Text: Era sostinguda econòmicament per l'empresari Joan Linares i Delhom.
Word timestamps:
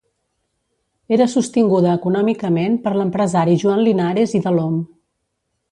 Era 1.17 1.27
sostinguda 1.33 1.91
econòmicament 1.99 2.81
per 2.87 2.97
l'empresari 2.97 3.57
Joan 3.65 3.87
Linares 3.91 4.39
i 4.41 4.45
Delhom. 4.49 4.83